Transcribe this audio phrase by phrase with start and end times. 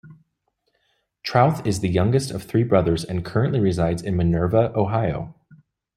[1.21, 5.35] Trauth is the youngest of three brothers and currently resides in Minerva, Ohio.